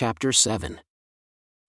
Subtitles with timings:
[0.00, 0.80] chapter 7.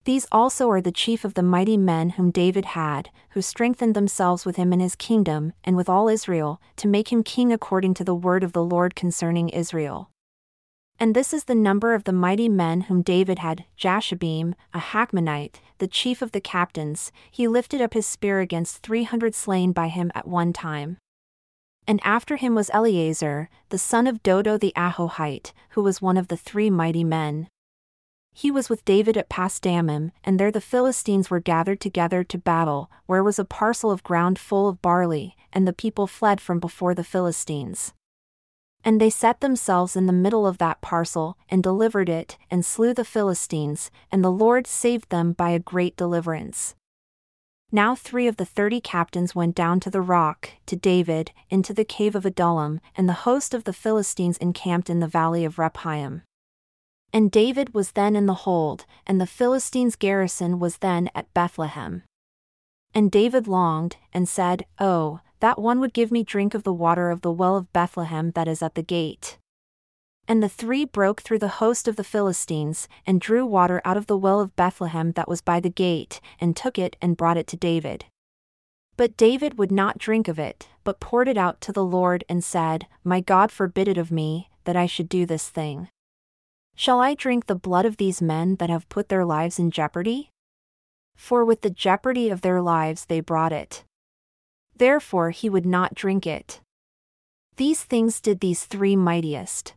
[0.05, 4.45] These also are the chief of the mighty men whom David had, who strengthened themselves
[4.45, 8.05] with him in his kingdom, and with all Israel, to make him king according to
[8.05, 10.11] the word of the Lord concerning Israel.
[10.97, 15.55] And this is the number of the mighty men whom David had Jashobeam, a Hachmonite,
[15.79, 19.89] the chief of the captains, he lifted up his spear against three hundred slain by
[19.89, 20.99] him at one time.
[21.85, 26.29] And after him was Eleazar, the son of Dodo the Ahohite, who was one of
[26.29, 27.49] the three mighty men.
[28.33, 32.89] He was with David at Pasdammim, and there the Philistines were gathered together to battle,
[33.05, 36.95] where was a parcel of ground full of barley, and the people fled from before
[36.95, 37.93] the Philistines.
[38.83, 42.93] And they set themselves in the middle of that parcel, and delivered it, and slew
[42.93, 46.73] the Philistines, and the Lord saved them by a great deliverance.
[47.71, 51.85] Now three of the thirty captains went down to the rock, to David, into the
[51.85, 56.23] cave of Adullam, and the host of the Philistines encamped in the valley of Rephaim.
[57.13, 62.03] And David was then in the hold, and the Philistines' garrison was then at Bethlehem.
[62.93, 67.09] And David longed, and said, Oh, that one would give me drink of the water
[67.09, 69.37] of the well of Bethlehem that is at the gate.
[70.27, 74.07] And the three broke through the host of the Philistines, and drew water out of
[74.07, 77.47] the well of Bethlehem that was by the gate, and took it and brought it
[77.47, 78.05] to David.
[78.95, 82.43] But David would not drink of it, but poured it out to the Lord and
[82.43, 85.89] said, My God forbid it of me, that I should do this thing.
[86.75, 90.29] Shall I drink the blood of these men that have put their lives in jeopardy?
[91.15, 93.83] For with the jeopardy of their lives they brought it.
[94.75, 96.61] Therefore he would not drink it.
[97.57, 99.75] These things did these three mightiest.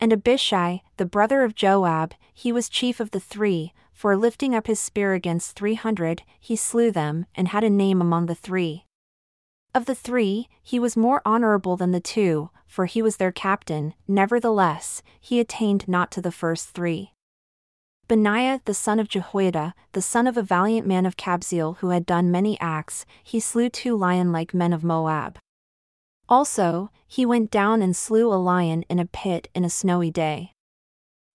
[0.00, 4.68] And Abishai, the brother of Joab, he was chief of the three, for lifting up
[4.68, 8.84] his spear against three hundred, he slew them, and had a name among the three.
[9.78, 13.94] Of the three, he was more honorable than the two, for he was their captain,
[14.08, 17.12] nevertheless, he attained not to the first three.
[18.08, 22.06] Benaiah the son of Jehoiada, the son of a valiant man of Kabzeel who had
[22.06, 25.38] done many acts, he slew two lion like men of Moab.
[26.28, 30.54] Also, he went down and slew a lion in a pit in a snowy day.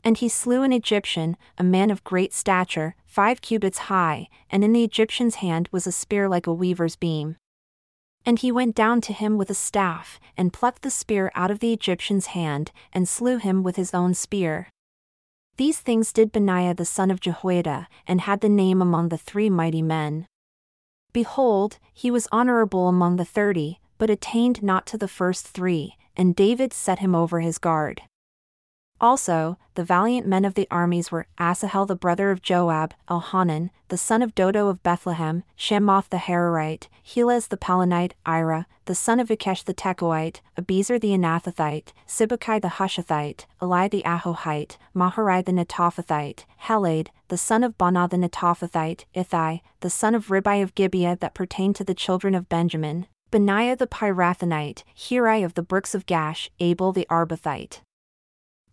[0.04, 4.74] And he slew an Egyptian, a man of great stature, five cubits high, and in
[4.74, 7.38] the Egyptian's hand was a spear like a weaver's beam.
[8.26, 11.60] And he went down to him with a staff, and plucked the spear out of
[11.60, 14.70] the Egyptian's hand, and slew him with his own spear.
[15.58, 19.50] These things did Benaiah the son of Jehoiada, and had the name among the three
[19.50, 20.26] mighty men.
[21.12, 26.36] Behold, he was honorable among the thirty, but attained not to the first three, and
[26.36, 28.02] David set him over his guard.
[29.04, 33.98] Also, the valiant men of the armies were Asahel the brother of Joab, Elhanan, the
[33.98, 39.28] son of Dodo of Bethlehem, Shammah the Hararite, Helez the Palonite, Ira, the son of
[39.28, 46.46] Ikkesh the Tekoite, Abiezer the Anathothite, Sibbecai the Hushathite, Eli the Ahohite, Maharai the Netophathite,
[46.58, 51.34] Heled, the son of Baanah the Netophathite, Ithai, the son of Ribai of Gibeah that
[51.34, 56.50] pertained to the children of Benjamin, Benaiah the Pirathonite, Hurai of the brooks of Gash,
[56.62, 57.82] Abiel the Arbathite.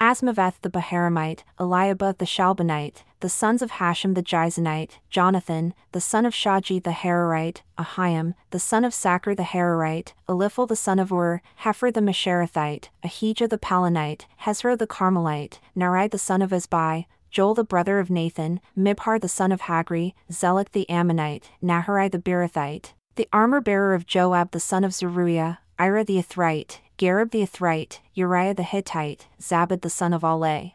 [0.01, 6.25] Azmaveth the Baharumite, Eliahba the Shaalbonite, the sons of Hashem the Gizonite, Jonathan, the son
[6.25, 11.13] of Shaji the Hararite, Ahiam, the son of Sacher the Hararite, Eliphal the son of
[11.13, 17.05] Ur, Hepher the Mecherathite, Ahijah the Palonite, Hezro the Carmelite, Naarai the son of Ezbai,
[17.31, 22.19] Joel the brother of Nathan, Mibhar the son of Hagri, Zelek the Ammonite, Naharai the
[22.19, 27.41] Beerothite, the armor bearer of Joab the son of Zeruiah, Ira the Ithrite, Gareb the
[27.41, 30.75] Ithrite, Uriah the Hittite, Zabad the son of Aleh.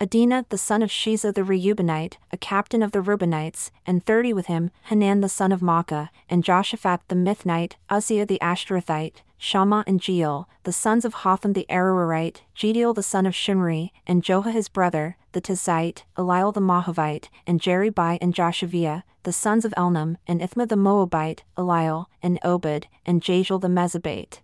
[0.00, 4.46] Adina the son of Shiza the Reubenite, a captain of the Reubenites, and thirty with
[4.46, 10.00] him, Hanan the son of Maacah, and Joshaphat the Mithnite, Uzziah the Ashtorethite, Shammah and
[10.00, 14.68] Jeiel, the sons of Hotham the Aroerite, Jediael the son of Shimri, and Joha his
[14.68, 20.40] brother, the Tizite, Eliel the Moabite, and Jeribai and Joshaviah, the sons of Elnam, and
[20.40, 24.40] Ithma the Moabite, Eliel, and Obed, and Jaziel the Mezabite.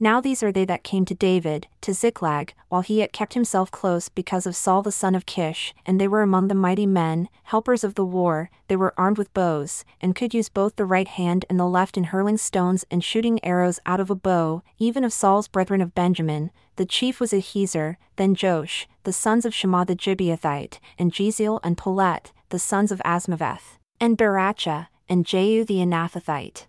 [0.00, 3.72] Now these are they that came to David, to Ziklag, while he yet kept himself
[3.72, 7.28] close because of Saul the son of Kish, and they were among the mighty men,
[7.44, 11.08] helpers of the war, they were armed with bows, and could use both the right
[11.08, 15.02] hand and the left in hurling stones and shooting arrows out of a bow, even
[15.02, 16.52] of Saul's brethren of Benjamin.
[16.76, 21.76] The chief was Ahiezer, then Joash, the sons of Shammah the Gibeathite, and Jeziel and
[21.76, 26.67] Pelet, the sons of Azmaveth, and Berechiah, and Jehu the Anathothite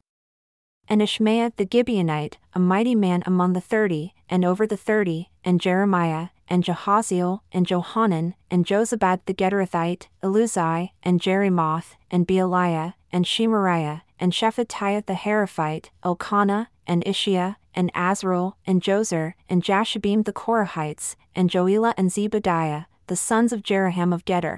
[0.89, 5.62] and Ishmael the Gibeonite, a mighty man among the thirty, and over the thirty, and
[5.62, 13.25] Jeremiah, and Jahaziel, and Johanan, and Jozabad the Gederathite, Eluzai, and Jerimoth, and Bealiah, and
[13.25, 20.33] Shemariah, and Shephatiah the Haruphite, Elkanah, and Ishiah, and Azarel, and Joezer, and Jashobeam the
[20.33, 24.57] Korahites, and Joelah and Zebadiah, the sons of Jeroham of Gedor.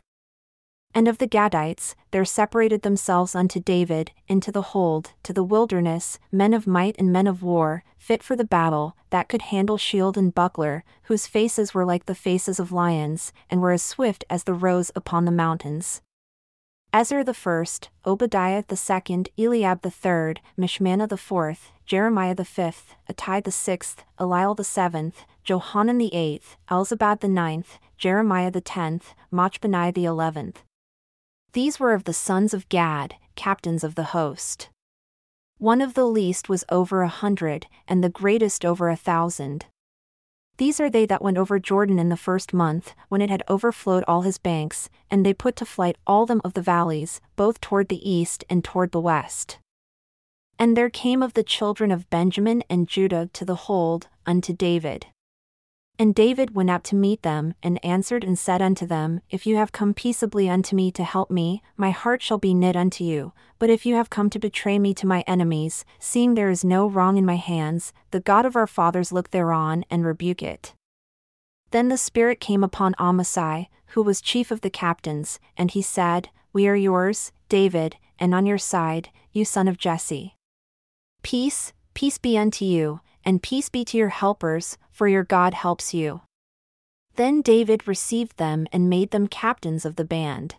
[0.93, 6.19] And of the Gadites, there separated themselves unto David, into the hold, to the wilderness,
[6.31, 10.17] men of might and men of war, fit for the battle, that could handle shield
[10.17, 14.43] and buckler, whose faces were like the faces of lions, and were as swift as
[14.43, 16.01] the roes upon the mountains.
[16.93, 22.95] Ezra the first, Obadiah the second, Eliab the third, Mishmannah the fourth, Jeremiah the fifth,
[23.09, 29.13] Attai the sixth, Eliel the seventh, Johanan the eighth, Elzabad the ninth, Jeremiah the tenth,
[29.31, 30.63] Machbaniah the eleventh.
[31.53, 34.69] These were of the sons of Gad, captains of the host.
[35.57, 39.65] One of the least was over a hundred, and the greatest over a thousand.
[40.55, 44.05] These are they that went over Jordan in the first month, when it had overflowed
[44.07, 47.89] all his banks, and they put to flight all them of the valleys, both toward
[47.89, 49.59] the east and toward the west.
[50.57, 55.07] And there came of the children of Benjamin and Judah to the hold, unto David.
[56.01, 59.57] And David went out to meet them, and answered and said unto them, If you
[59.57, 63.33] have come peaceably unto me to help me, my heart shall be knit unto you.
[63.59, 66.87] But if you have come to betray me to my enemies, seeing there is no
[66.87, 70.73] wrong in my hands, the God of our fathers look thereon and rebuke it.
[71.69, 76.29] Then the Spirit came upon Amasai, who was chief of the captains, and he said,
[76.51, 80.35] We are yours, David, and on your side, you son of Jesse.
[81.21, 85.95] Peace, peace be unto you, and peace be to your helpers, for your God helps
[85.95, 86.21] you.
[87.15, 90.57] Then David received them and made them captains of the band.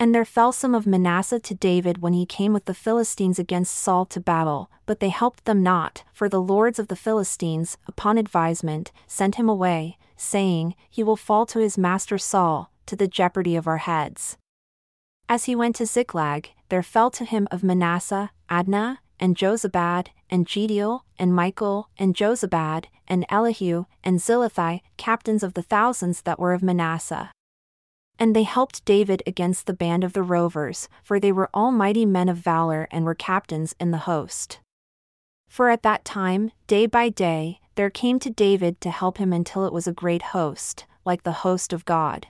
[0.00, 3.72] And there fell some of Manasseh to David when he came with the Philistines against
[3.72, 8.18] Saul to battle, but they helped them not, for the lords of the Philistines, upon
[8.18, 13.54] advisement, sent him away, saying, He will fall to his master Saul, to the jeopardy
[13.54, 14.36] of our heads.
[15.28, 20.46] As he went to Ziklag, there fell to him of Manasseh, Adnah, and Jozabad, and
[20.46, 26.52] Jediael, and Michael, and Jozabad, and Elihu, and Zillethai, captains of the thousands that were
[26.52, 27.30] of Manasseh.
[28.18, 32.06] And they helped David against the band of the rovers, for they were all mighty
[32.06, 34.60] men of valor and were captains in the host.
[35.48, 39.66] For at that time, day by day, there came to David to help him until
[39.66, 42.26] it was a great host, like the host of God.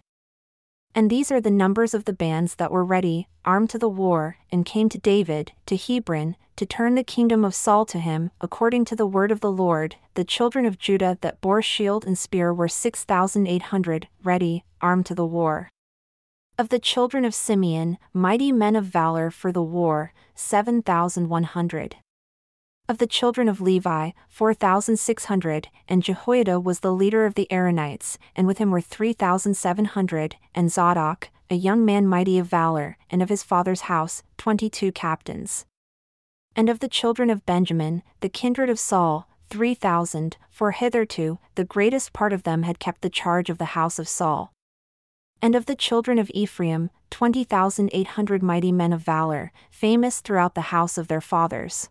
[0.95, 4.39] And these are the numbers of the bands that were ready, armed to the war,
[4.51, 8.85] and came to David, to Hebron, to turn the kingdom of Saul to him, according
[8.87, 9.97] to the word of the Lord.
[10.15, 14.65] The children of Judah that bore shield and spear were six thousand eight hundred, ready,
[14.81, 15.69] armed to the war.
[16.59, 21.45] Of the children of Simeon, mighty men of valor for the war, seven thousand one
[21.45, 21.97] hundred.
[22.89, 28.47] Of the children of Levi, 4,600, and Jehoiada was the leader of the Aaronites, and
[28.47, 33.43] with him were 3,700, and Zadok, a young man mighty of valor, and of his
[33.43, 35.67] father's house, 22 captains.
[36.57, 42.13] And of the children of Benjamin, the kindred of Saul, 3,000, for hitherto, the greatest
[42.13, 44.53] part of them had kept the charge of the house of Saul.
[45.41, 50.99] And of the children of Ephraim, 20,800 mighty men of valor, famous throughout the house
[50.99, 51.89] of their fathers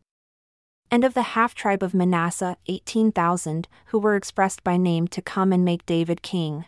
[0.92, 5.52] and of the half tribe of Manasseh, 18,000, who were expressed by name to come
[5.52, 6.66] and make David king.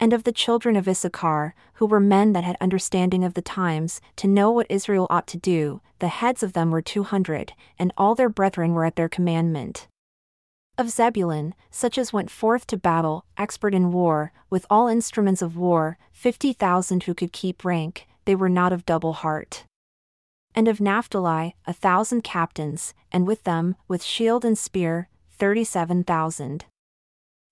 [0.00, 4.00] And of the children of Issachar, who were men that had understanding of the times,
[4.16, 7.92] to know what Israel ought to do, the heads of them were two hundred, and
[7.96, 9.86] all their brethren were at their commandment.
[10.78, 15.56] Of Zebulun, such as went forth to battle, expert in war, with all instruments of
[15.56, 19.64] war, fifty thousand who could keep rank, they were not of double heart
[20.54, 26.02] and of Naphtali, a thousand captains, and with them, with shield and spear, thirty seven
[26.04, 26.64] thousand.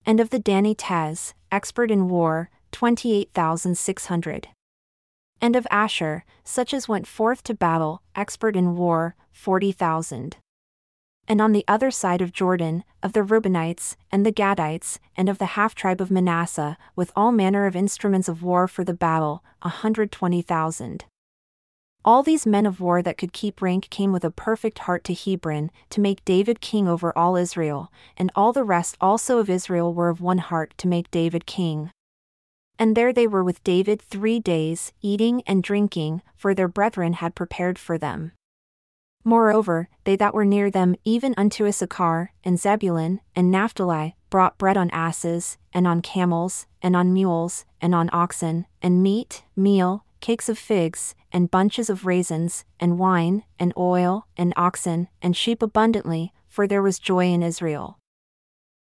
[0.04, 4.48] And of the Danites, expert in war, twenty eight thousand six hundred.
[5.40, 10.36] And of Asher, such as went forth to battle, expert in war, forty thousand.
[11.28, 15.38] And on the other side of Jordan, of the Reubenites, and the Gadites, and of
[15.38, 19.44] the half tribe of Manasseh, with all manner of instruments of war for the battle,
[19.62, 21.04] a hundred twenty thousand.
[22.04, 25.14] All these men of war that could keep rank came with a perfect heart to
[25.14, 29.92] Hebron, to make David king over all Israel, and all the rest also of Israel
[29.92, 31.90] were of one heart to make David king.
[32.78, 37.34] And there they were with David three days, eating and drinking, for their brethren had
[37.34, 38.32] prepared for them.
[39.24, 44.76] Moreover, they that were near them, even unto Issachar, and Zebulun, and Naphtali, brought bread
[44.76, 50.48] on asses, and on camels, and on mules, and on oxen, and meat, meal, cakes
[50.48, 56.32] of figs, and bunches of raisins, and wine, and oil, and oxen, and sheep abundantly,
[56.48, 57.97] for there was joy in Israel.